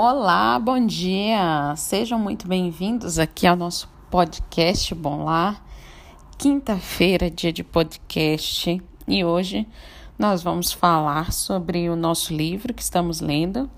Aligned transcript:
Olá, 0.00 0.60
bom 0.60 0.86
dia! 0.86 1.74
Sejam 1.74 2.20
muito 2.20 2.46
bem-vindos 2.46 3.18
aqui 3.18 3.48
ao 3.48 3.56
nosso 3.56 3.90
podcast 4.08 4.94
Bom 4.94 5.24
Lá. 5.24 5.60
Quinta-feira, 6.38 7.28
dia 7.28 7.52
de 7.52 7.64
podcast, 7.64 8.80
e 9.08 9.24
hoje 9.24 9.66
nós 10.16 10.40
vamos 10.40 10.70
falar 10.70 11.32
sobre 11.32 11.90
o 11.90 11.96
nosso 11.96 12.32
livro 12.32 12.72
que 12.72 12.80
estamos 12.80 13.20
lendo, 13.20 13.68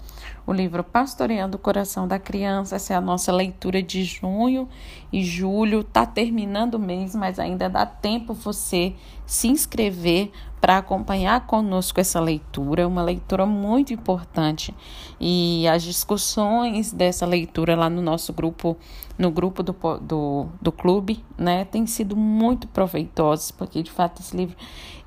o 0.51 0.53
livro 0.53 0.83
Pastoreando 0.83 1.57
o 1.57 1.61
Coração 1.61 2.09
da 2.09 2.19
Criança. 2.19 2.75
Essa 2.75 2.95
é 2.95 2.97
a 2.97 3.01
nossa 3.01 3.31
leitura 3.31 3.81
de 3.81 4.03
junho 4.03 4.69
e 5.13 5.23
julho. 5.23 5.81
Está 5.81 6.05
terminando 6.05 6.75
o 6.75 6.79
mês, 6.79 7.15
mas 7.15 7.39
ainda 7.39 7.69
dá 7.71 7.87
tempo 7.87 8.35
você 8.35 8.93
se 9.25 9.47
inscrever 9.47 10.33
para 10.61 10.79
acompanhar 10.79 11.47
conosco 11.47 12.01
essa 12.01 12.19
leitura, 12.19 12.89
uma 12.89 13.01
leitura 13.01 13.47
muito 13.47 13.95
importante. 13.95 14.75
E 15.21 15.69
as 15.69 15.85
discussões 15.85 16.93
dessa 16.93 17.25
leitura 17.25 17.77
lá 17.77 17.89
no 17.89 18.03
nosso 18.03 18.33
grupo, 18.33 18.77
no 19.17 19.31
grupo 19.31 19.63
do, 19.63 19.73
do, 20.01 20.49
do 20.61 20.73
clube, 20.73 21.25
né, 21.39 21.65
tem 21.65 21.87
sido 21.87 22.17
muito 22.17 22.67
proveitosas, 22.67 23.53
porque 23.53 23.85
de 23.85 23.91
fato 23.91 24.21
esse 24.21 24.37
livro 24.37 24.57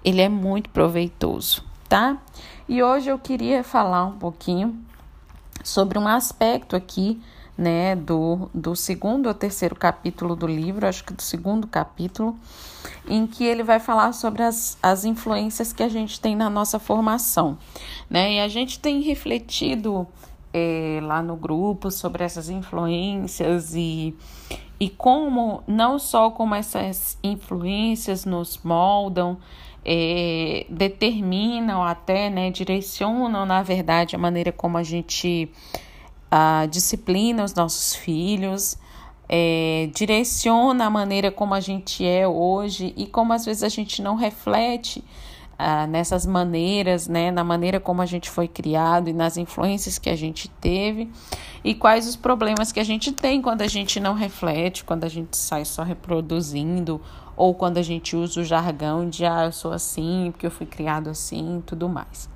ele 0.05 0.21
é 0.21 0.29
muito 0.29 0.69
proveitoso, 0.69 1.65
tá? 1.89 2.17
E 2.67 2.81
hoje 2.81 3.09
eu 3.09 3.19
queria 3.19 3.61
falar 3.61 4.05
um 4.05 4.17
pouquinho 4.17 4.81
sobre 5.63 5.97
um 5.97 6.07
aspecto 6.07 6.75
aqui, 6.75 7.21
né, 7.57 7.95
do, 7.95 8.49
do 8.53 8.75
segundo 8.75 9.27
ou 9.27 9.33
terceiro 9.33 9.75
capítulo 9.75 10.35
do 10.35 10.47
livro, 10.47 10.87
acho 10.87 11.03
que 11.03 11.13
do 11.13 11.21
segundo 11.21 11.67
capítulo, 11.67 12.37
em 13.07 13.27
que 13.27 13.43
ele 13.43 13.63
vai 13.63 13.79
falar 13.79 14.13
sobre 14.13 14.41
as, 14.41 14.77
as 14.81 15.05
influências 15.05 15.71
que 15.71 15.83
a 15.83 15.89
gente 15.89 16.19
tem 16.19 16.35
na 16.35 16.49
nossa 16.49 16.79
formação, 16.79 17.57
né, 18.09 18.33
e 18.33 18.39
a 18.39 18.47
gente 18.47 18.79
tem 18.79 19.01
refletido 19.01 20.07
é, 20.53 20.99
lá 21.01 21.21
no 21.21 21.35
grupo 21.35 21.91
sobre 21.91 22.23
essas 22.23 22.49
influências 22.49 23.73
e, 23.75 24.15
e 24.79 24.89
como, 24.89 25.63
não 25.67 25.99
só 25.99 26.29
como 26.29 26.55
essas 26.55 27.17
influências 27.23 28.25
nos 28.25 28.59
moldam, 28.63 29.37
é, 29.85 30.65
determinam 30.69 31.83
até, 31.83 32.29
né, 32.29 32.49
direcionam, 32.51 33.45
na 33.45 33.61
verdade, 33.61 34.15
a 34.15 34.19
maneira 34.19 34.51
como 34.51 34.77
a 34.77 34.83
gente 34.83 35.49
a, 36.31 36.65
disciplina 36.65 37.43
os 37.43 37.53
nossos 37.53 37.95
filhos, 37.95 38.77
é, 39.27 39.89
direciona 39.93 40.85
a 40.85 40.89
maneira 40.89 41.31
como 41.31 41.53
a 41.53 41.59
gente 41.59 42.05
é 42.05 42.27
hoje 42.27 42.93
e 42.97 43.07
como 43.07 43.33
às 43.33 43.45
vezes 43.45 43.63
a 43.63 43.69
gente 43.69 44.01
não 44.01 44.15
reflete 44.15 45.03
ah, 45.57 45.87
nessas 45.87 46.25
maneiras, 46.25 47.07
né, 47.07 47.31
na 47.31 47.43
maneira 47.43 47.79
como 47.79 48.01
a 48.01 48.05
gente 48.05 48.29
foi 48.29 48.47
criado 48.47 49.09
e 49.09 49.13
nas 49.13 49.37
influências 49.37 49.97
que 49.97 50.09
a 50.09 50.15
gente 50.15 50.49
teve 50.49 51.09
e 51.63 51.73
quais 51.73 52.07
os 52.07 52.15
problemas 52.15 52.71
que 52.71 52.79
a 52.79 52.83
gente 52.83 53.11
tem 53.11 53.41
quando 53.41 53.61
a 53.61 53.67
gente 53.67 53.99
não 53.99 54.13
reflete, 54.13 54.83
quando 54.83 55.03
a 55.03 55.09
gente 55.09 55.37
sai 55.37 55.63
só 55.63 55.83
reproduzindo 55.83 56.99
ou 57.35 57.53
quando 57.53 57.77
a 57.77 57.81
gente 57.81 58.15
usa 58.15 58.41
o 58.41 58.43
jargão 58.43 59.09
de 59.09 59.25
ah, 59.25 59.45
eu 59.45 59.51
sou 59.51 59.71
assim, 59.71 60.29
porque 60.31 60.45
eu 60.45 60.51
fui 60.51 60.65
criado 60.65 61.09
assim, 61.09 61.61
tudo 61.65 61.89
mais. 61.89 62.29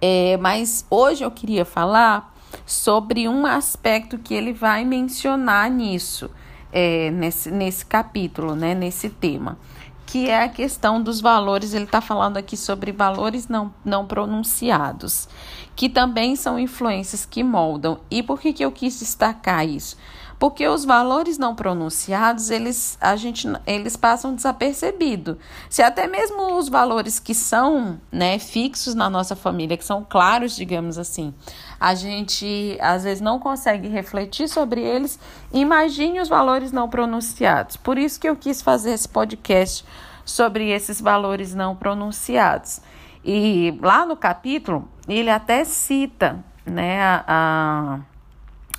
É, 0.00 0.36
mas 0.38 0.86
hoje 0.90 1.24
eu 1.24 1.30
queria 1.30 1.64
falar 1.64 2.34
sobre 2.64 3.28
um 3.28 3.44
aspecto 3.46 4.18
que 4.18 4.34
ele 4.34 4.52
vai 4.52 4.84
mencionar 4.84 5.70
nisso, 5.70 6.30
é, 6.72 7.10
nesse, 7.10 7.50
nesse 7.50 7.84
capítulo, 7.84 8.54
né, 8.54 8.74
nesse 8.74 9.10
tema, 9.10 9.58
que 10.06 10.28
é 10.28 10.42
a 10.42 10.48
questão 10.48 11.02
dos 11.02 11.20
valores. 11.20 11.74
Ele 11.74 11.84
está 11.84 12.00
falando 12.00 12.36
aqui 12.36 12.56
sobre 12.56 12.92
valores 12.92 13.48
não, 13.48 13.72
não 13.84 14.06
pronunciados, 14.06 15.28
que 15.76 15.88
também 15.88 16.34
são 16.34 16.58
influências 16.58 17.26
que 17.26 17.44
moldam. 17.44 18.00
E 18.10 18.22
por 18.22 18.40
que, 18.40 18.52
que 18.52 18.64
eu 18.64 18.72
quis 18.72 18.98
destacar 18.98 19.66
isso? 19.68 19.96
Porque 20.40 20.66
os 20.66 20.86
valores 20.86 21.36
não 21.36 21.54
pronunciados, 21.54 22.48
eles, 22.48 22.96
a 22.98 23.14
gente, 23.14 23.46
eles 23.66 23.94
passam 23.94 24.34
desapercebido. 24.34 25.38
Se 25.68 25.82
até 25.82 26.06
mesmo 26.06 26.56
os 26.56 26.66
valores 26.66 27.20
que 27.20 27.34
são 27.34 28.00
né, 28.10 28.38
fixos 28.38 28.94
na 28.94 29.10
nossa 29.10 29.36
família, 29.36 29.76
que 29.76 29.84
são 29.84 30.02
claros, 30.02 30.56
digamos 30.56 30.96
assim, 30.96 31.34
a 31.78 31.94
gente 31.94 32.78
às 32.80 33.04
vezes 33.04 33.20
não 33.20 33.38
consegue 33.38 33.86
refletir 33.88 34.48
sobre 34.48 34.80
eles, 34.80 35.20
imagine 35.52 36.18
os 36.20 36.28
valores 36.30 36.72
não 36.72 36.88
pronunciados. 36.88 37.76
Por 37.76 37.98
isso 37.98 38.18
que 38.18 38.26
eu 38.26 38.34
quis 38.34 38.62
fazer 38.62 38.92
esse 38.92 39.10
podcast 39.10 39.84
sobre 40.24 40.70
esses 40.70 41.02
valores 41.02 41.54
não 41.54 41.76
pronunciados. 41.76 42.80
E 43.22 43.78
lá 43.82 44.06
no 44.06 44.16
capítulo, 44.16 44.88
ele 45.06 45.28
até 45.28 45.66
cita 45.66 46.42
né, 46.64 46.98
a, 47.02 47.24
a 47.28 48.09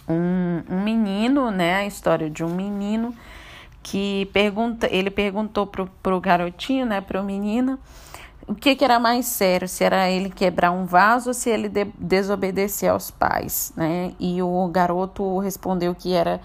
um, 0.07 0.63
um 0.69 0.81
menino, 0.81 1.51
né? 1.51 1.75
A 1.75 1.85
história 1.85 2.29
de 2.29 2.44
um 2.44 2.53
menino 2.53 3.13
que 3.84 4.29
pergunta, 4.31 4.88
ele 4.91 5.09
perguntou 5.09 5.66
pro, 5.66 5.88
pro 6.01 6.19
garotinho, 6.19 6.85
né, 6.85 7.01
pro 7.01 7.23
menino, 7.23 7.79
o 8.47 8.53
que, 8.53 8.75
que 8.75 8.84
era 8.84 9.00
mais 9.00 9.25
sério, 9.28 9.67
se 9.67 9.84
era 9.84 10.09
ele 10.09 10.29
quebrar 10.29 10.72
um 10.72 10.85
vaso 10.85 11.29
ou 11.29 11.34
se 11.34 11.50
ele 11.50 11.69
de, 11.69 11.85
desobedecer 11.97 12.89
aos 12.91 13.09
pais, 13.09 13.72
né? 13.75 14.13
E 14.19 14.41
o 14.41 14.67
garoto 14.67 15.39
respondeu 15.39 15.95
que 15.95 16.13
era 16.13 16.41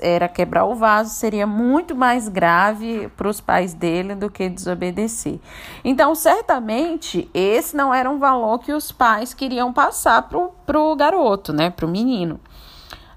era 0.00 0.28
quebrar 0.28 0.64
o 0.64 0.74
vaso 0.74 1.10
seria 1.10 1.46
muito 1.46 1.94
mais 1.94 2.26
grave 2.28 3.08
para 3.16 3.28
os 3.28 3.40
pais 3.40 3.74
dele 3.74 4.14
do 4.14 4.30
que 4.30 4.48
desobedecer. 4.48 5.38
Então, 5.84 6.14
certamente, 6.14 7.28
esse 7.34 7.76
não 7.76 7.92
era 7.92 8.08
um 8.08 8.18
valor 8.18 8.60
que 8.60 8.72
os 8.72 8.90
pais 8.90 9.34
queriam 9.34 9.72
passar 9.72 10.22
para 10.22 10.80
o 10.80 10.96
garoto, 10.96 11.52
né, 11.52 11.68
para 11.68 11.84
o 11.84 11.88
menino. 11.88 12.40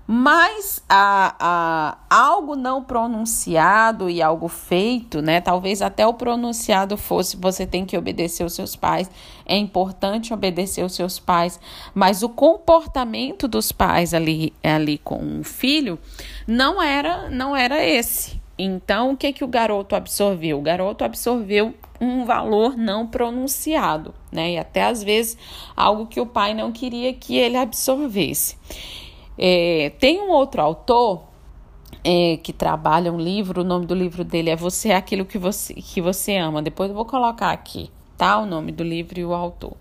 Mas 0.10 0.82
a, 0.88 1.36
a, 1.38 1.98
algo 2.10 2.56
não 2.56 2.82
pronunciado 2.82 4.10
e 4.10 4.22
algo 4.22 4.48
feito, 4.48 5.22
né? 5.22 5.42
Talvez 5.42 5.82
até 5.82 6.08
o 6.08 6.14
pronunciado 6.14 6.96
fosse 6.96 7.36
você 7.36 7.68
tem 7.68 7.86
que 7.86 7.98
obedecer 7.98 8.46
os 8.46 8.54
seus 8.54 8.74
pais, 8.74 9.12
é 9.46 9.58
importante 9.58 10.34
obedecer 10.34 10.86
os 10.86 10.94
seus 10.94 11.20
pais, 11.20 11.60
mas 11.94 12.24
o 12.24 12.30
comportamento 12.30 13.50
dos 13.50 13.74
pais 13.74 14.14
ali, 14.14 14.54
ali 14.64 14.98
com 14.98 15.42
o 15.42 15.44
filho 15.44 16.00
não 16.48 16.82
era, 16.82 17.30
não 17.30 17.54
era 17.54 17.86
esse. 17.86 18.40
Então, 18.58 19.12
o 19.12 19.18
que, 19.18 19.34
que 19.34 19.44
o 19.44 19.48
garoto 19.48 19.94
absorveu? 19.94 20.58
O 20.58 20.62
garoto 20.62 21.04
absorveu 21.04 21.76
um 22.00 22.24
valor 22.26 22.78
não 22.78 23.06
pronunciado, 23.06 24.16
né? 24.32 24.54
E 24.54 24.58
até 24.58 24.86
às 24.86 25.04
vezes 25.04 25.38
algo 25.76 26.08
que 26.08 26.22
o 26.22 26.26
pai 26.26 26.54
não 26.54 26.72
queria 26.72 27.14
que 27.14 27.36
ele 27.36 27.58
absorvesse. 27.58 28.56
É, 29.38 29.92
tem 30.00 30.20
um 30.22 30.30
outro 30.32 30.62
autor 30.62 31.24
é, 32.04 32.38
que 32.38 32.52
trabalha 32.52 33.12
um 33.12 33.20
livro, 33.20 33.62
o 33.62 33.64
nome 33.64 33.86
do 33.86 33.94
livro 33.94 34.24
dele 34.24 34.50
é 34.50 34.56
Você 34.56 34.90
é 34.90 34.96
Aquilo 34.96 35.26
que 35.26 35.38
Você, 35.38 35.74
que 35.74 36.02
você 36.02 36.38
Ama. 36.38 36.62
Depois 36.62 36.90
eu 36.90 36.96
vou 36.96 37.06
colocar 37.06 37.52
aqui, 37.52 37.92
tá? 38.18 38.40
O 38.40 38.46
nome 38.46 38.72
do 38.72 38.84
livro 38.84 39.20
e 39.20 39.26
o 39.26 39.34
autor. 39.34 39.74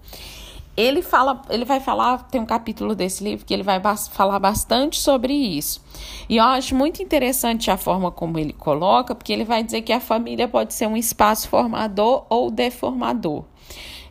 Ele 0.76 1.00
fala, 1.00 1.40
ele 1.48 1.64
vai 1.64 1.80
falar, 1.80 2.28
tem 2.28 2.38
um 2.38 2.44
capítulo 2.44 2.94
desse 2.94 3.24
livro 3.24 3.46
que 3.46 3.54
ele 3.54 3.62
vai 3.62 3.80
falar 4.10 4.38
bastante 4.38 5.00
sobre 5.00 5.32
isso. 5.32 5.82
E 6.28 6.36
eu 6.36 6.44
acho 6.44 6.74
muito 6.74 7.02
interessante 7.02 7.70
a 7.70 7.78
forma 7.78 8.10
como 8.10 8.38
ele 8.38 8.52
coloca, 8.52 9.14
porque 9.14 9.32
ele 9.32 9.44
vai 9.44 9.62
dizer 9.62 9.80
que 9.80 9.92
a 9.92 10.00
família 10.00 10.46
pode 10.46 10.74
ser 10.74 10.86
um 10.86 10.96
espaço 10.96 11.48
formador 11.48 12.26
ou 12.28 12.50
deformador 12.50 13.44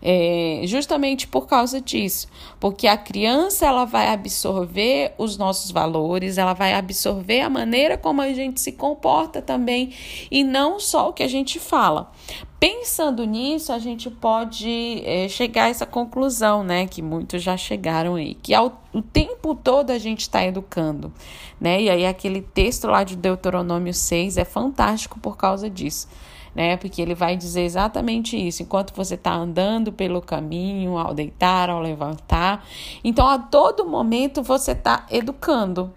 é, 0.07 0.61
justamente 0.65 1.27
por 1.27 1.47
causa 1.47 1.81
disso, 1.81 2.27
porque 2.59 2.87
a 2.87 2.95
criança 2.95 3.65
ela 3.65 3.85
vai 3.85 4.09
absorver 4.09 5.15
os 5.17 5.35
nossos 5.35 5.71
valores, 5.71 6.37
ela 6.37 6.53
vai 6.53 6.75
absorver 6.75 7.41
a 7.41 7.49
maneira 7.49 7.97
como 7.97 8.21
a 8.21 8.31
gente 8.31 8.61
se 8.61 8.73
comporta 8.73 9.41
também 9.41 9.91
e 10.29 10.43
não 10.43 10.79
só 10.79 11.09
o 11.09 11.13
que 11.13 11.23
a 11.23 11.27
gente 11.27 11.59
fala. 11.59 12.11
Pensando 12.59 13.25
nisso, 13.25 13.73
a 13.73 13.79
gente 13.79 14.11
pode 14.11 15.01
é, 15.03 15.27
chegar 15.27 15.65
a 15.65 15.69
essa 15.69 15.87
conclusão, 15.87 16.63
né? 16.63 16.85
Que 16.85 17.01
muitos 17.01 17.41
já 17.41 17.57
chegaram 17.57 18.13
aí, 18.13 18.35
que 18.35 18.53
ao, 18.53 18.83
o 18.93 19.01
tempo 19.01 19.55
todo 19.55 19.89
a 19.89 19.97
gente 19.97 20.21
está 20.21 20.45
educando, 20.45 21.11
né? 21.59 21.81
E 21.81 21.89
aí 21.89 22.05
aquele 22.05 22.41
texto 22.41 22.85
lá 22.85 23.03
de 23.03 23.15
Deuteronômio 23.15 23.93
6 23.93 24.37
é 24.37 24.45
fantástico 24.45 25.19
por 25.19 25.35
causa 25.35 25.67
disso 25.67 26.07
né? 26.55 26.77
Porque 26.77 27.01
ele 27.01 27.13
vai 27.13 27.35
dizer 27.35 27.61
exatamente 27.61 28.35
isso. 28.35 28.63
Enquanto 28.63 28.95
você 28.95 29.15
está 29.15 29.33
andando 29.33 29.91
pelo 29.91 30.21
caminho, 30.21 30.97
ao 30.97 31.13
deitar, 31.13 31.69
ao 31.69 31.81
levantar. 31.81 32.65
Então, 33.03 33.27
a 33.27 33.37
todo 33.37 33.85
momento 33.85 34.41
você 34.41 34.71
está 34.71 35.05
educando. 35.11 35.93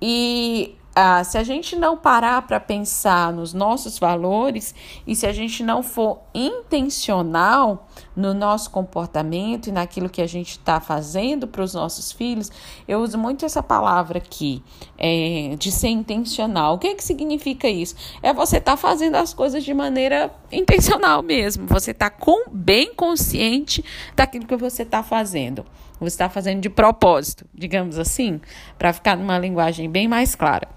E 0.00 0.74
ah, 0.94 1.22
se 1.24 1.38
a 1.38 1.44
gente 1.44 1.76
não 1.76 1.96
parar 1.96 2.42
para 2.42 2.60
pensar 2.60 3.32
nos 3.32 3.54
nossos 3.54 3.98
valores 3.98 4.74
e 5.06 5.16
se 5.16 5.26
a 5.26 5.32
gente 5.32 5.62
não 5.62 5.82
for 5.82 6.18
intencional 6.34 7.88
no 8.14 8.34
nosso 8.34 8.70
comportamento 8.70 9.68
e 9.68 9.72
naquilo 9.72 10.08
que 10.08 10.22
a 10.22 10.26
gente 10.26 10.52
está 10.52 10.80
fazendo 10.80 11.46
para 11.46 11.62
os 11.62 11.74
nossos 11.74 12.12
filhos, 12.12 12.50
eu 12.86 13.00
uso 13.00 13.18
muito 13.18 13.44
essa 13.44 13.62
palavra 13.62 14.18
aqui, 14.18 14.62
é, 14.98 15.54
de 15.58 15.72
ser 15.72 15.88
intencional. 15.88 16.74
O 16.74 16.78
que, 16.78 16.88
é 16.88 16.94
que 16.94 17.04
significa 17.04 17.68
isso? 17.68 17.94
É 18.22 18.32
você 18.32 18.58
estar 18.58 18.72
tá 18.72 18.76
fazendo 18.76 19.16
as 19.16 19.32
coisas 19.32 19.64
de 19.64 19.74
maneira 19.74 20.30
intencional 20.50 21.22
mesmo, 21.22 21.66
você 21.66 21.92
está 21.92 22.10
com, 22.10 22.44
bem 22.50 22.94
consciente 22.94 23.84
daquilo 24.14 24.46
que 24.46 24.56
você 24.56 24.82
está 24.82 25.02
fazendo 25.02 25.64
Você 25.98 26.08
está 26.08 26.28
fazendo 26.28 26.60
de 26.60 26.68
propósito, 26.68 27.46
digamos 27.54 27.98
assim, 27.98 28.40
para 28.78 28.92
ficar 28.92 29.16
numa 29.16 29.38
linguagem 29.38 29.90
bem 29.90 30.08
mais 30.08 30.34
clara. 30.34 30.68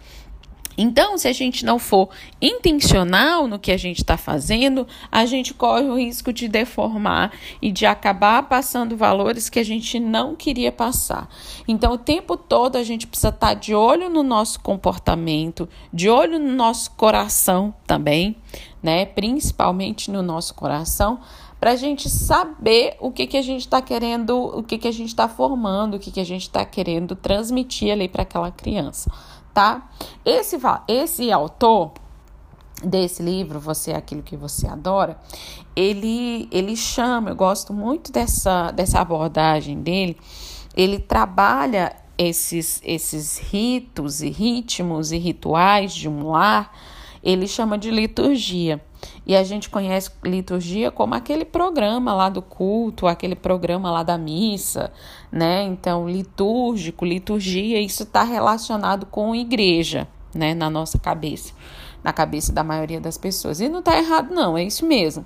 Então, 0.77 1.17
se 1.17 1.27
a 1.27 1.33
gente 1.33 1.63
não 1.65 1.79
for 1.79 2.09
intencional 2.41 3.47
no 3.47 3.57
que 3.57 3.71
a 3.71 3.77
gente 3.77 3.99
está 3.99 4.17
fazendo, 4.17 4.87
a 5.11 5.25
gente 5.25 5.53
corre 5.53 5.85
o 5.85 5.97
risco 5.97 6.33
de 6.33 6.47
deformar 6.47 7.31
e 7.61 7.71
de 7.71 7.85
acabar 7.85 8.43
passando 8.43 8.97
valores 8.97 9.49
que 9.49 9.59
a 9.59 9.63
gente 9.63 9.99
não 9.99 10.35
queria 10.35 10.71
passar. 10.71 11.29
Então, 11.67 11.93
o 11.93 11.97
tempo 11.97 12.35
todo 12.35 12.75
a 12.75 12.83
gente 12.83 13.07
precisa 13.07 13.29
estar 13.29 13.47
tá 13.47 13.53
de 13.53 13.73
olho 13.73 14.09
no 14.09 14.23
nosso 14.23 14.59
comportamento, 14.59 15.69
de 15.93 16.09
olho 16.09 16.39
no 16.39 16.53
nosso 16.53 16.91
coração 16.91 17.73
também, 17.87 18.35
né? 18.83 19.05
Principalmente 19.05 20.11
no 20.11 20.21
nosso 20.21 20.53
coração, 20.53 21.19
para 21.59 21.71
a 21.71 21.75
gente 21.75 22.09
saber 22.09 22.95
o 22.99 23.11
que, 23.11 23.25
que 23.25 23.37
a 23.37 23.41
gente 23.41 23.61
está 23.61 23.81
querendo, 23.81 24.37
o 24.37 24.61
que, 24.61 24.77
que 24.77 24.87
a 24.87 24.91
gente 24.91 25.07
está 25.07 25.27
formando, 25.27 25.95
o 25.95 25.99
que, 25.99 26.11
que 26.11 26.19
a 26.19 26.25
gente 26.25 26.43
está 26.43 26.65
querendo 26.65 27.15
transmitir 27.15 27.91
ali 27.91 28.07
para 28.07 28.23
aquela 28.23 28.51
criança 28.51 29.09
tá? 29.55 29.89
Esse, 30.25 30.57
esse 30.85 31.31
autor 31.31 31.93
desse 32.83 33.23
livro, 33.23 33.57
Você 33.57 33.91
é 33.91 33.95
Aquilo 33.95 34.21
que 34.21 34.35
Você 34.35 34.67
Adora, 34.67 35.17
ele, 35.73 36.49
ele 36.51 36.75
chama, 36.75 37.29
eu 37.29 37.35
gosto 37.37 37.73
muito 37.73 38.11
dessa, 38.11 38.71
dessa 38.71 38.99
abordagem 38.99 39.81
dele, 39.81 40.17
ele 40.75 40.99
trabalha 40.99 41.95
esses, 42.17 42.81
esses 42.83 43.37
ritos 43.37 44.21
e 44.21 44.29
ritmos 44.29 45.13
e 45.13 45.17
rituais 45.17 45.93
de 45.93 46.09
um 46.09 46.27
lar, 46.31 46.77
ele 47.23 47.47
chama 47.47 47.77
de 47.77 47.89
liturgia. 47.89 48.83
E 49.25 49.35
a 49.35 49.43
gente 49.43 49.69
conhece 49.69 50.11
liturgia 50.23 50.91
como 50.91 51.15
aquele 51.15 51.45
programa 51.45 52.13
lá 52.13 52.29
do 52.29 52.41
culto, 52.41 53.07
aquele 53.07 53.35
programa 53.35 53.91
lá 53.91 54.03
da 54.03 54.17
missa, 54.17 54.91
né? 55.31 55.63
Então, 55.63 56.07
litúrgico, 56.09 57.05
liturgia, 57.05 57.79
isso 57.79 58.03
está 58.03 58.23
relacionado 58.23 59.05
com 59.05 59.35
igreja, 59.35 60.07
né? 60.33 60.53
Na 60.53 60.69
nossa 60.69 60.99
cabeça, 60.99 61.53
na 62.03 62.13
cabeça 62.13 62.53
da 62.53 62.63
maioria 62.63 63.01
das 63.01 63.17
pessoas. 63.17 63.59
E 63.59 63.67
não 63.67 63.79
está 63.79 63.97
errado, 63.97 64.33
não, 64.33 64.57
é 64.57 64.63
isso 64.63 64.85
mesmo. 64.85 65.25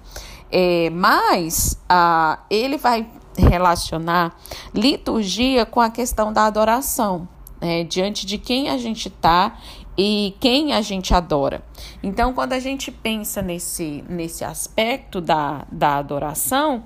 É, 0.51 0.89
mas 0.89 1.79
ah, 1.87 2.39
ele 2.49 2.77
vai 2.77 3.07
relacionar 3.37 4.35
liturgia 4.73 5.65
com 5.65 5.79
a 5.79 5.89
questão 5.89 6.33
da 6.33 6.45
adoração. 6.45 7.27
Né? 7.61 7.83
diante 7.83 8.25
de 8.25 8.37
quem 8.37 8.69
a 8.69 8.77
gente 8.77 9.09
está 9.09 9.57
e 10.01 10.33
quem 10.39 10.71
a 10.71 10.81
gente 10.81 11.13
adora. 11.13 11.61
Então, 12.01 12.33
quando 12.33 12.53
a 12.53 12.59
gente 12.59 12.89
pensa 12.89 13.41
nesse, 13.41 14.01
nesse 14.07 14.45
aspecto 14.45 15.19
da, 15.19 15.65
da 15.69 15.97
adoração, 15.97 16.85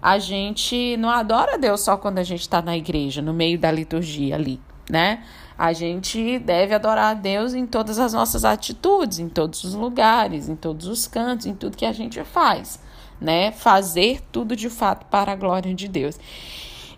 a 0.00 0.20
gente 0.20 0.96
não 0.96 1.10
adora 1.10 1.58
Deus 1.58 1.80
só 1.80 1.96
quando 1.96 2.18
a 2.18 2.22
gente 2.22 2.42
está 2.42 2.62
na 2.62 2.76
igreja, 2.76 3.20
no 3.20 3.34
meio 3.34 3.58
da 3.58 3.68
liturgia 3.68 4.36
ali, 4.36 4.60
né? 4.88 5.24
A 5.58 5.72
gente 5.72 6.38
deve 6.38 6.72
adorar 6.72 7.10
a 7.10 7.14
Deus 7.14 7.52
em 7.52 7.66
todas 7.66 7.98
as 7.98 8.12
nossas 8.12 8.44
atitudes, 8.44 9.18
em 9.18 9.28
todos 9.28 9.64
os 9.64 9.74
lugares, 9.74 10.48
em 10.48 10.54
todos 10.54 10.86
os 10.86 11.08
cantos, 11.08 11.46
em 11.46 11.56
tudo 11.56 11.76
que 11.76 11.84
a 11.84 11.92
gente 11.92 12.22
faz, 12.22 12.78
né? 13.20 13.50
Fazer 13.50 14.20
tudo 14.30 14.54
de 14.54 14.70
fato 14.70 15.04
para 15.06 15.32
a 15.32 15.36
glória 15.36 15.74
de 15.74 15.88
Deus. 15.88 16.16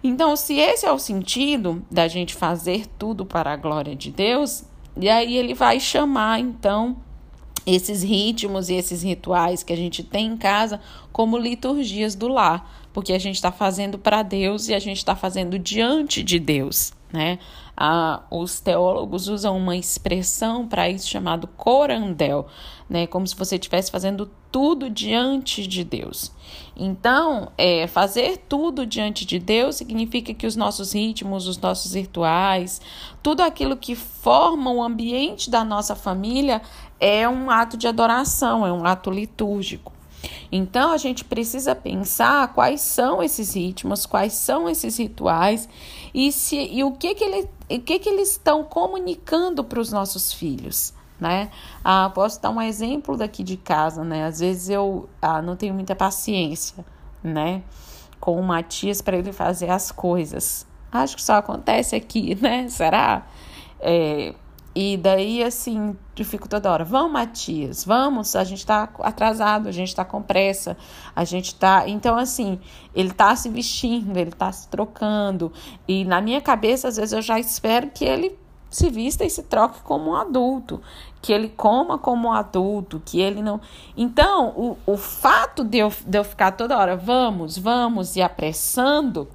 Então, 0.02 0.36
se 0.36 0.58
esse 0.58 0.84
é 0.84 0.92
o 0.92 0.98
sentido 0.98 1.82
da 1.90 2.06
gente 2.06 2.34
fazer 2.34 2.86
tudo 2.98 3.24
para 3.24 3.50
a 3.50 3.56
glória 3.56 3.96
de 3.96 4.10
Deus, 4.10 4.64
e 4.96 5.08
aí 5.08 5.36
ele 5.36 5.54
vai 5.54 5.80
chamar 5.80 6.40
então 6.40 6.96
esses 7.66 8.02
ritmos 8.02 8.68
e 8.68 8.74
esses 8.74 9.02
rituais 9.02 9.62
que 9.62 9.72
a 9.72 9.76
gente 9.76 10.02
tem 10.02 10.26
em 10.26 10.36
casa 10.36 10.80
como 11.12 11.38
liturgias 11.38 12.14
do 12.14 12.28
lar, 12.28 12.86
porque 12.92 13.12
a 13.12 13.18
gente 13.18 13.36
está 13.36 13.50
fazendo 13.50 13.98
para 13.98 14.22
Deus 14.22 14.68
e 14.68 14.74
a 14.74 14.78
gente 14.78 14.98
está 14.98 15.16
fazendo 15.16 15.58
diante 15.58 16.22
de 16.22 16.38
Deus, 16.38 16.92
né? 17.14 17.38
Os 18.28 18.60
teólogos 18.60 19.28
usam 19.28 19.56
uma 19.56 19.76
expressão 19.76 20.66
para 20.66 20.90
isso 20.90 21.08
chamado 21.08 21.46
corandel, 21.46 22.48
né? 22.90 23.06
Como 23.06 23.24
se 23.26 23.36
você 23.36 23.54
estivesse 23.54 23.90
fazendo 23.90 24.28
tudo 24.50 24.90
diante 24.90 25.66
de 25.66 25.84
Deus. 25.84 26.32
Então, 26.76 27.52
é, 27.56 27.86
fazer 27.86 28.38
tudo 28.48 28.84
diante 28.84 29.24
de 29.24 29.38
Deus 29.38 29.76
significa 29.76 30.34
que 30.34 30.46
os 30.46 30.56
nossos 30.56 30.92
ritmos, 30.92 31.46
os 31.46 31.58
nossos 31.58 31.94
rituais, 31.94 32.80
tudo 33.22 33.42
aquilo 33.42 33.76
que 33.76 33.94
forma 33.94 34.72
o 34.72 34.82
ambiente 34.82 35.50
da 35.50 35.64
nossa 35.64 35.94
família 35.94 36.60
é 36.98 37.28
um 37.28 37.48
ato 37.48 37.76
de 37.76 37.86
adoração, 37.86 38.66
é 38.66 38.72
um 38.72 38.84
ato 38.84 39.10
litúrgico. 39.10 39.93
Então 40.56 40.92
a 40.92 40.96
gente 40.96 41.24
precisa 41.24 41.74
pensar 41.74 42.52
quais 42.54 42.80
são 42.80 43.20
esses 43.20 43.54
ritmos, 43.54 44.06
quais 44.06 44.34
são 44.34 44.68
esses 44.68 44.96
rituais 44.96 45.68
e, 46.14 46.30
se, 46.30 46.56
e 46.56 46.84
o 46.84 46.92
que, 46.92 47.12
que, 47.12 47.24
ele, 47.24 47.48
o 47.68 47.80
que, 47.80 47.98
que 47.98 48.08
eles 48.08 48.30
estão 48.30 48.62
comunicando 48.62 49.64
para 49.64 49.80
os 49.80 49.90
nossos 49.90 50.32
filhos 50.32 50.94
né? 51.18 51.50
Ah, 51.82 52.10
posso 52.14 52.40
dar 52.42 52.50
um 52.50 52.60
exemplo 52.60 53.16
daqui 53.16 53.42
de 53.42 53.56
casa, 53.56 54.04
né? 54.04 54.26
Às 54.26 54.40
vezes 54.40 54.68
eu 54.68 55.08
ah, 55.22 55.40
não 55.40 55.56
tenho 55.56 55.72
muita 55.72 55.94
paciência, 55.94 56.84
né? 57.22 57.62
Com 58.20 58.38
o 58.38 58.42
Matias 58.42 59.00
para 59.00 59.16
ele 59.16 59.32
fazer 59.32 59.70
as 59.70 59.90
coisas. 59.90 60.66
Acho 60.92 61.16
que 61.16 61.22
só 61.22 61.34
acontece 61.34 61.96
aqui, 61.96 62.34
né? 62.42 62.68
Será? 62.68 63.26
É, 63.80 64.34
e 64.74 64.96
daí, 64.96 65.40
assim, 65.40 65.96
eu 66.18 66.24
fico 66.24 66.48
toda 66.48 66.70
hora, 66.70 66.84
vamos, 66.84 67.12
Matias, 67.12 67.84
vamos, 67.84 68.34
a 68.34 68.42
gente 68.42 68.66
tá 68.66 68.88
atrasado, 69.00 69.68
a 69.68 69.72
gente 69.72 69.94
tá 69.94 70.04
com 70.04 70.20
pressa, 70.20 70.76
a 71.14 71.24
gente 71.24 71.54
tá. 71.54 71.88
Então, 71.88 72.16
assim, 72.16 72.58
ele 72.92 73.12
tá 73.12 73.36
se 73.36 73.48
vestindo, 73.48 74.16
ele 74.16 74.32
tá 74.32 74.50
se 74.50 74.66
trocando. 74.68 75.52
E 75.86 76.04
na 76.04 76.20
minha 76.20 76.40
cabeça, 76.40 76.88
às 76.88 76.96
vezes, 76.96 77.12
eu 77.12 77.22
já 77.22 77.38
espero 77.38 77.88
que 77.90 78.04
ele 78.04 78.36
se 78.68 78.90
vista 78.90 79.24
e 79.24 79.30
se 79.30 79.44
troque 79.44 79.80
como 79.82 80.10
um 80.10 80.16
adulto, 80.16 80.82
que 81.22 81.32
ele 81.32 81.48
coma 81.48 81.96
como 81.96 82.26
um 82.26 82.32
adulto, 82.32 83.00
que 83.04 83.20
ele 83.20 83.40
não. 83.40 83.60
Então, 83.96 84.48
o, 84.56 84.76
o 84.84 84.96
fato 84.96 85.62
de 85.62 85.78
eu, 85.78 85.92
de 86.04 86.18
eu 86.18 86.24
ficar 86.24 86.50
toda 86.50 86.76
hora, 86.76 86.96
vamos, 86.96 87.56
vamos, 87.56 88.16
e 88.16 88.22
apressando, 88.22 89.28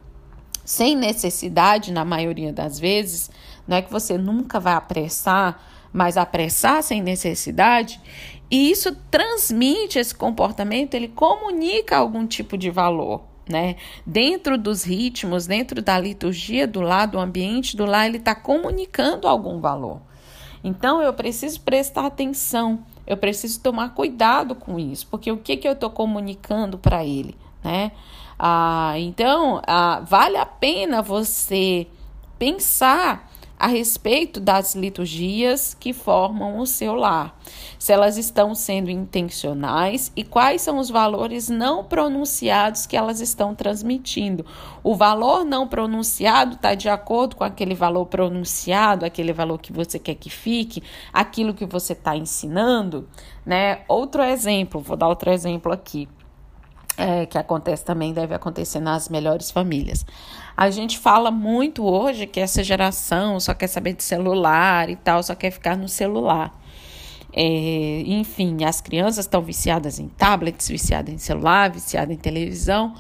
sem 0.70 0.96
necessidade, 0.96 1.92
na 1.92 2.06
maioria 2.06 2.54
das 2.54 2.80
vezes, 2.80 3.32
não 3.68 3.78
é 3.78 3.82
que 3.82 3.92
você 3.92 4.20
nunca 4.20 4.60
vai 4.60 4.74
apressar, 4.74 5.60
mas 5.92 6.16
apressar 6.16 6.84
sem 6.84 7.02
necessidade, 7.02 8.00
e 8.52 8.70
isso 8.70 8.96
transmite 9.10 9.98
esse 9.98 10.14
comportamento, 10.14 10.94
ele 10.94 11.08
comunica 11.08 11.98
algum 11.98 12.28
tipo 12.28 12.56
de 12.56 12.70
valor 12.70 13.24
né? 13.50 13.78
Dentro 14.06 14.60
dos 14.60 14.84
ritmos, 14.84 15.48
dentro 15.48 15.82
da 15.82 16.00
liturgia 16.00 16.68
do 16.68 16.82
lar, 16.82 17.08
do 17.08 17.18
ambiente 17.18 17.76
do 17.76 17.84
lar, 17.84 18.06
ele 18.06 18.18
está 18.18 18.36
comunicando 18.36 19.28
algum 19.28 19.60
valor. 19.60 20.00
Então 20.64 21.02
eu 21.02 21.12
preciso 21.12 21.60
prestar 21.62 22.06
atenção, 22.06 22.86
eu 23.08 23.18
preciso 23.18 23.60
tomar 23.60 23.96
cuidado 23.96 24.54
com 24.54 24.78
isso, 24.78 25.08
porque 25.08 25.32
o 25.32 25.38
que, 25.38 25.58
que 25.58 25.68
eu 25.68 25.72
estou 25.72 25.90
comunicando 25.90 26.78
para 26.78 27.04
ele, 27.04 27.36
né? 27.64 27.92
Ah, 28.38 28.94
então, 28.98 29.62
ah, 29.68 30.02
vale 30.06 30.38
a 30.38 30.46
pena 30.46 31.02
você 31.02 31.88
pensar 32.38 33.30
a 33.60 33.68
respeito 33.68 34.40
das 34.40 34.74
liturgias 34.74 35.76
que 35.78 35.92
formam 35.92 36.60
o 36.60 36.66
seu 36.66 36.96
lar, 36.96 37.38
se 37.78 37.92
elas 37.92 38.18
estão 38.18 38.56
sendo 38.56 38.90
intencionais 38.90 40.14
e 40.16 40.24
quais 40.24 40.62
são 40.62 40.78
os 40.78 40.90
valores 40.90 41.50
não 41.50 41.84
pronunciados 41.84 42.86
que 42.86 42.96
elas 42.96 43.20
estão 43.20 43.54
transmitindo. 43.54 44.46
O 44.82 44.96
valor 44.96 45.44
não 45.44 45.68
pronunciado 45.68 46.56
está 46.56 46.74
de 46.74 46.88
acordo 46.88 47.36
com 47.36 47.44
aquele 47.44 47.76
valor 47.76 48.06
pronunciado, 48.06 49.06
aquele 49.06 49.34
valor 49.34 49.60
que 49.60 49.74
você 49.74 50.00
quer 50.00 50.16
que 50.16 50.30
fique, 50.30 50.82
aquilo 51.12 51.54
que 51.54 51.66
você 51.66 51.92
está 51.92 52.16
ensinando, 52.16 53.10
né? 53.46 53.82
Outro 53.90 54.24
exemplo, 54.24 54.80
vou 54.80 54.96
dar 54.96 55.10
outro 55.10 55.30
exemplo 55.30 55.74
aqui 55.74 56.08
é, 57.00 57.26
que 57.26 57.38
acontece 57.38 57.86
também, 57.86 58.14
deve 58.14 58.36
acontecer 58.36 58.82
nas 58.82 59.08
melhores 59.08 59.50
famílias. 59.50 60.06
A 60.56 60.70
gente 60.70 61.00
fala 61.00 61.32
muito 61.32 61.86
hoje 61.86 62.28
que 62.28 62.42
essa 62.42 62.62
geração 62.62 63.40
só 63.40 63.54
quer 63.54 63.68
saber 63.68 63.94
de 63.94 64.04
celular 64.04 64.90
e 64.90 64.98
tal, 64.98 65.24
só 65.24 65.34
quer 65.34 65.52
ficar 65.52 65.78
no 65.78 65.88
celular. 65.88 66.52
É, 67.32 68.04
enfim, 68.06 68.66
as 68.66 68.82
crianças 68.82 69.26
estão 69.26 69.42
viciadas 69.42 69.98
em 69.98 70.10
tablets, 70.10 70.68
viciadas 70.68 71.14
em 71.14 71.18
celular, 71.18 71.72
viciadas 71.72 72.14
em 72.14 72.20
televisão. 72.20 72.94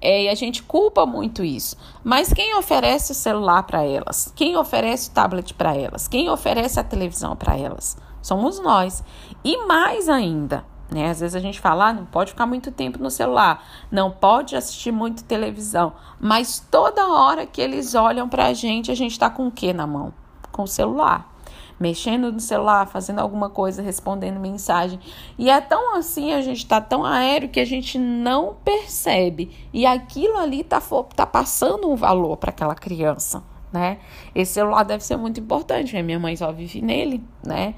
É, 0.00 0.24
e 0.24 0.28
a 0.28 0.34
gente 0.34 0.62
culpa 0.62 1.04
muito 1.04 1.44
isso. 1.44 1.76
Mas 2.02 2.32
quem 2.32 2.56
oferece 2.56 3.12
o 3.12 3.14
celular 3.14 3.64
para 3.64 3.84
elas? 3.84 4.32
Quem 4.34 4.56
oferece 4.56 5.10
o 5.10 5.12
tablet 5.12 5.52
para 5.52 5.76
elas? 5.76 6.08
Quem 6.08 6.30
oferece 6.30 6.80
a 6.80 6.84
televisão 6.84 7.36
para 7.36 7.58
elas? 7.58 7.96
Somos 8.22 8.58
nós. 8.58 9.04
E 9.44 9.66
mais 9.66 10.08
ainda, 10.08 10.64
né? 10.90 11.10
Às 11.10 11.20
vezes 11.20 11.34
a 11.34 11.40
gente 11.40 11.60
fala, 11.60 11.88
ah, 11.88 11.92
não 11.92 12.04
pode 12.04 12.30
ficar 12.32 12.46
muito 12.46 12.70
tempo 12.70 13.02
no 13.02 13.10
celular, 13.10 13.64
não 13.90 14.10
pode 14.10 14.54
assistir 14.54 14.92
muito 14.92 15.24
televisão, 15.24 15.94
mas 16.20 16.60
toda 16.70 17.08
hora 17.08 17.46
que 17.46 17.60
eles 17.60 17.94
olham 17.94 18.28
para 18.28 18.46
a 18.46 18.52
gente, 18.52 18.90
a 18.90 18.94
gente 18.94 19.12
está 19.12 19.30
com 19.30 19.46
o 19.46 19.50
que 19.50 19.72
na 19.72 19.86
mão? 19.86 20.12
Com 20.52 20.62
o 20.62 20.68
celular. 20.68 21.32
mexendo 21.78 22.30
no 22.30 22.40
celular, 22.40 22.86
fazendo 22.86 23.18
alguma 23.18 23.50
coisa, 23.50 23.82
respondendo 23.82 24.38
mensagem. 24.38 24.98
E 25.36 25.50
é 25.50 25.60
tão 25.60 25.96
assim, 25.96 26.32
a 26.32 26.40
gente 26.40 26.58
está 26.58 26.80
tão 26.80 27.04
aéreo 27.04 27.48
que 27.48 27.60
a 27.60 27.64
gente 27.64 27.98
não 27.98 28.54
percebe. 28.64 29.50
E 29.72 29.84
aquilo 29.84 30.36
ali 30.38 30.60
está 30.60 30.80
tá 31.14 31.26
passando 31.26 31.90
um 31.90 31.96
valor 31.96 32.36
para 32.36 32.50
aquela 32.50 32.74
criança, 32.74 33.42
né? 33.72 33.98
Esse 34.34 34.54
celular 34.54 34.84
deve 34.84 35.04
ser 35.04 35.16
muito 35.16 35.40
importante, 35.40 36.00
minha 36.02 36.18
mãe 36.18 36.36
só 36.36 36.52
vive 36.52 36.80
nele, 36.80 37.22
né? 37.42 37.74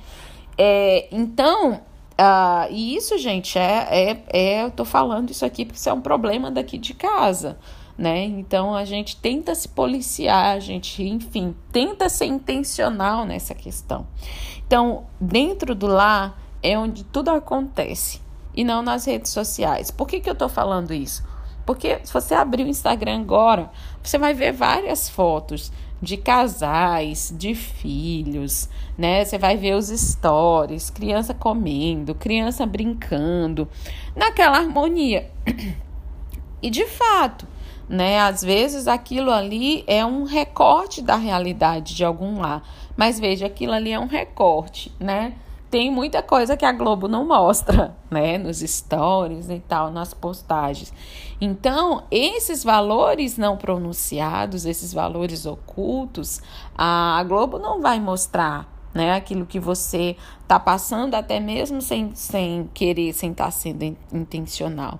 É, 0.58 1.08
então, 1.10 1.80
uh, 2.20 2.70
e 2.70 2.96
isso, 2.96 3.18
gente, 3.18 3.58
é, 3.58 3.88
é, 3.90 4.25
é, 4.32 4.64
eu 4.64 4.70
tô 4.70 4.85
falando 4.85 5.30
isso 5.30 5.44
aqui 5.44 5.64
porque 5.64 5.78
isso 5.78 5.88
é 5.88 5.92
um 5.92 6.00
problema 6.00 6.50
daqui 6.50 6.78
de 6.78 6.94
casa 6.94 7.58
né? 7.96 8.25
Então 8.25 8.75
a 8.75 8.85
gente 8.85 9.16
tenta 9.16 9.54
se 9.54 9.68
policiar, 9.68 10.56
a 10.56 10.61
gente, 10.61 11.02
enfim, 11.02 11.56
tenta 11.73 12.08
ser 12.08 12.26
intencional 12.26 13.25
nessa 13.25 13.54
questão. 13.54 14.06
Então, 14.66 15.06
dentro 15.20 15.75
do 15.75 15.87
lar 15.87 16.38
é 16.62 16.78
onde 16.78 17.04
tudo 17.04 17.30
acontece 17.30 18.20
e 18.54 18.64
não 18.64 18.82
nas 18.82 19.04
redes 19.04 19.30
sociais. 19.32 19.90
Por 19.90 20.06
que, 20.06 20.20
que 20.20 20.28
eu 20.28 20.35
tô 20.35 20.49
falando 20.49 20.92
isso? 20.92 21.25
Porque 21.64 22.00
se 22.04 22.12
você 22.12 22.35
abrir 22.35 22.64
o 22.64 22.68
Instagram 22.68 23.20
agora, 23.20 23.70
você 24.02 24.18
vai 24.18 24.35
ver 24.35 24.52
várias 24.52 25.08
fotos 25.08 25.73
de 26.00 26.16
casais, 26.16 27.32
de 27.36 27.54
filhos, 27.54 28.68
né? 28.96 29.24
Você 29.24 29.38
vai 29.38 29.56
ver 29.56 29.74
os 29.74 29.88
stories, 29.88 30.90
criança 30.90 31.32
comendo, 31.32 32.14
criança 32.14 32.66
brincando, 32.66 33.68
naquela 34.14 34.58
harmonia. 34.58 35.30
E 36.62 36.70
de 36.70 36.86
fato, 36.86 37.46
né? 37.86 38.18
Às 38.18 38.42
vezes 38.42 38.88
aquilo 38.88 39.30
ali 39.30 39.84
é 39.86 40.04
um 40.04 40.24
recorte 40.24 41.02
da 41.02 41.14
realidade 41.14 41.94
de 41.94 42.04
algum 42.04 42.40
lar, 42.40 42.66
mas 42.96 43.20
veja, 43.20 43.46
aquilo 43.46 43.72
ali 43.72 43.92
é 43.92 44.00
um 44.00 44.06
recorte, 44.06 44.90
né? 44.98 45.34
Tem 45.70 45.90
muita 45.90 46.23
coisa 46.23 46.56
que 46.56 46.64
a 46.64 46.73
Globo 46.73 47.08
não 47.08 47.26
mostra, 47.26 47.96
né, 48.11 48.38
nos 48.38 48.61
stories 48.61 49.50
e 49.50 49.58
tal, 49.58 49.90
nas 49.90 50.14
postagens. 50.14 50.92
Então, 51.40 52.04
esses 52.11 52.64
valores 52.64 53.37
não 53.37 53.56
pronunciados, 53.56 54.64
esses 54.64 54.92
valores 54.92 55.44
ocultos, 55.44 56.40
a 56.76 57.23
Globo 57.26 57.58
não 57.58 57.80
vai 57.82 58.00
mostrar, 58.00 58.66
né? 58.94 59.14
Aquilo 59.14 59.44
que 59.44 59.61
você 59.61 60.16
está 60.42 60.58
passando, 60.58 61.14
até 61.14 61.38
mesmo 61.38 61.82
sem, 61.82 62.14
sem 62.14 62.70
querer, 62.73 63.12
sem 63.12 63.32
estar 63.32 63.46
tá 63.46 63.50
sendo 63.50 63.96
intencional. 64.12 64.99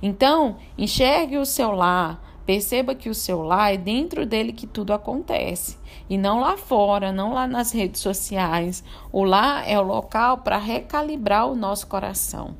Então, 0.00 0.56
enxergue 0.78 1.36
o 1.36 1.44
seu 1.44 1.72
lar, 1.72 2.23
perceba 2.46 2.94
que 2.94 3.08
o 3.08 3.14
seu 3.14 3.42
lar 3.42 3.72
é 3.72 3.76
dentro 3.76 4.26
dele 4.26 4.52
que 4.52 4.66
tudo 4.66 4.92
acontece. 4.92 5.78
E 6.08 6.18
não 6.18 6.40
lá 6.40 6.56
fora, 6.56 7.12
não 7.12 7.32
lá 7.32 7.46
nas 7.46 7.72
redes 7.72 8.00
sociais. 8.00 8.84
O 9.10 9.24
lar 9.24 9.68
é 9.68 9.78
o 9.78 9.82
local 9.82 10.38
para 10.38 10.58
recalibrar 10.58 11.48
o 11.48 11.56
nosso 11.56 11.86
coração. 11.86 12.56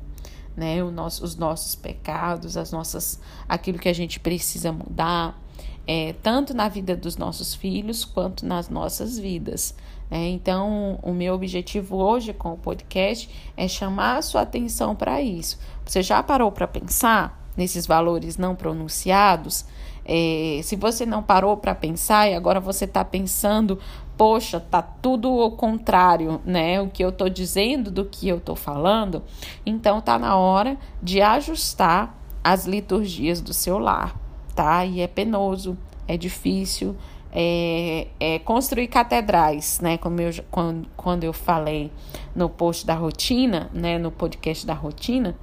Né, 0.55 0.81
o 0.81 0.89
nosso, 0.89 1.21
os 1.25 1.35
nossos 1.35 1.75
pecados, 1.75 2.55
as 2.55 2.71
nossas, 2.71 3.19
aquilo 3.47 3.77
que 3.77 3.89
a 3.89 3.93
gente 3.93 4.21
precisa 4.21 4.71
mudar, 4.71 5.37
é, 5.85 6.13
tanto 6.23 6.53
na 6.53 6.69
vida 6.69 6.95
dos 6.95 7.17
nossos 7.17 7.53
filhos 7.53 8.05
quanto 8.05 8.45
nas 8.45 8.69
nossas 8.69 9.19
vidas. 9.19 9.75
É, 10.09 10.29
então, 10.29 10.97
o 11.03 11.13
meu 11.13 11.33
objetivo 11.33 11.97
hoje 11.97 12.31
com 12.31 12.53
o 12.53 12.57
podcast 12.57 13.29
é 13.57 13.67
chamar 13.67 14.17
a 14.17 14.21
sua 14.21 14.41
atenção 14.41 14.95
para 14.95 15.21
isso. 15.21 15.59
Você 15.85 16.01
já 16.01 16.23
parou 16.23 16.51
para 16.53 16.65
pensar 16.65 17.44
nesses 17.55 17.85
valores 17.85 18.37
não 18.37 18.55
pronunciados? 18.55 19.65
É, 20.07 20.59
se 20.63 20.75
você 20.75 21.05
não 21.05 21.23
parou 21.23 21.57
para 21.57 21.73
pensar 21.73 22.29
e 22.29 22.35
agora 22.35 22.59
você 22.59 22.85
está 22.85 23.03
pensando, 23.03 23.79
poxa, 24.15 24.59
tá 24.59 24.81
tudo 24.81 25.33
o 25.33 25.51
contrário, 25.51 26.39
né? 26.45 26.79
O 26.79 26.89
que 26.89 27.03
eu 27.03 27.09
estou 27.09 27.29
dizendo 27.29 27.89
do 27.89 28.05
que 28.05 28.27
eu 28.27 28.37
estou 28.37 28.55
falando, 28.55 29.23
então 29.65 29.99
tá 29.99 30.19
na 30.19 30.35
hora 30.35 30.77
de 31.01 31.21
ajustar 31.21 32.15
as 32.43 32.65
liturgias 32.65 33.41
do 33.41 33.53
seu 33.53 33.79
lar, 33.79 34.15
tá? 34.55 34.85
E 34.85 35.01
é 35.01 35.07
penoso, 35.07 35.75
é 36.07 36.15
difícil, 36.15 36.95
é, 37.31 38.07
é, 38.19 38.39
construir 38.39 38.87
catedrais, 38.87 39.79
né? 39.81 39.97
Como 39.97 40.21
eu, 40.21 40.31
quando, 40.51 40.87
quando 40.95 41.23
eu 41.23 41.33
falei 41.33 41.91
no 42.35 42.47
post 42.47 42.85
da 42.85 42.93
rotina, 42.93 43.69
né? 43.73 43.97
No 43.97 44.11
podcast 44.11 44.65
da 44.65 44.73
rotina, 44.73 45.35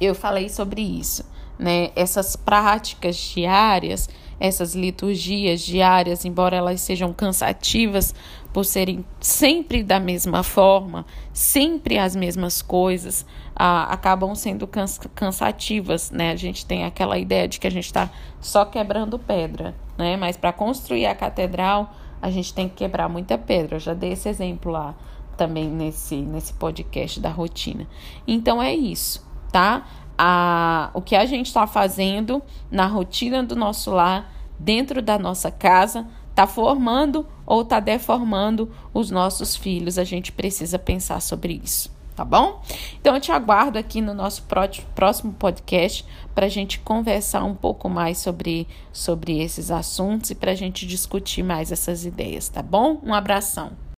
eu 0.00 0.14
falei 0.14 0.48
sobre 0.48 0.82
isso, 0.82 1.24
né? 1.58 1.90
Essas 1.94 2.36
práticas 2.36 3.16
diárias, 3.16 4.08
essas 4.38 4.74
liturgias 4.74 5.60
diárias, 5.60 6.24
embora 6.24 6.56
elas 6.56 6.80
sejam 6.80 7.12
cansativas 7.12 8.14
por 8.52 8.64
serem 8.64 9.04
sempre 9.20 9.82
da 9.82 10.00
mesma 10.00 10.42
forma, 10.42 11.04
sempre 11.32 11.98
as 11.98 12.16
mesmas 12.16 12.62
coisas, 12.62 13.26
ah, 13.54 13.84
acabam 13.92 14.34
sendo 14.34 14.68
cansativas, 15.14 16.10
né? 16.10 16.32
A 16.32 16.36
gente 16.36 16.64
tem 16.64 16.84
aquela 16.84 17.18
ideia 17.18 17.46
de 17.46 17.60
que 17.60 17.66
a 17.66 17.70
gente 17.70 17.84
está 17.84 18.10
só 18.40 18.64
quebrando 18.64 19.18
pedra, 19.18 19.74
né? 19.98 20.16
Mas 20.16 20.36
para 20.36 20.52
construir 20.52 21.06
a 21.06 21.14
catedral, 21.14 21.92
a 22.22 22.30
gente 22.30 22.52
tem 22.52 22.68
que 22.68 22.76
quebrar 22.76 23.08
muita 23.08 23.36
pedra. 23.36 23.76
Eu 23.76 23.80
já 23.80 23.94
dei 23.94 24.12
esse 24.12 24.28
exemplo 24.28 24.72
lá 24.72 24.94
também 25.36 25.68
nesse, 25.68 26.16
nesse 26.16 26.52
podcast 26.54 27.20
da 27.20 27.30
rotina. 27.30 27.86
Então 28.26 28.62
é 28.62 28.74
isso, 28.74 29.26
tá? 29.50 29.86
A, 30.18 30.90
o 30.94 31.00
que 31.00 31.16
a 31.16 31.24
gente 31.24 31.46
está 31.46 31.66
fazendo 31.66 32.42
na 32.70 32.86
rotina 32.86 33.42
do 33.42 33.56
nosso 33.56 33.90
lar, 33.90 34.32
dentro 34.58 35.00
da 35.00 35.18
nossa 35.18 35.50
casa, 35.50 36.06
está 36.28 36.46
formando 36.46 37.26
ou 37.46 37.62
está 37.62 37.80
deformando 37.80 38.70
os 38.92 39.10
nossos 39.10 39.56
filhos. 39.56 39.98
A 39.98 40.04
gente 40.04 40.32
precisa 40.32 40.78
pensar 40.78 41.20
sobre 41.20 41.60
isso 41.64 41.90
tá 42.20 42.24
bom? 42.24 42.60
Então 43.00 43.14
eu 43.14 43.20
te 43.20 43.32
aguardo 43.32 43.78
aqui 43.78 44.02
no 44.02 44.12
nosso 44.12 44.46
próximo 44.94 45.32
podcast 45.32 46.04
para 46.34 46.44
a 46.44 46.48
gente 46.50 46.78
conversar 46.80 47.44
um 47.44 47.54
pouco 47.54 47.88
mais 47.88 48.18
sobre, 48.18 48.68
sobre 48.92 49.40
esses 49.40 49.70
assuntos 49.70 50.30
e 50.30 50.34
para 50.34 50.52
a 50.52 50.54
gente 50.54 50.86
discutir 50.86 51.42
mais 51.42 51.72
essas 51.72 52.04
ideias, 52.04 52.46
tá 52.50 52.62
bom? 52.62 53.00
Um 53.02 53.14
abração. 53.14 53.89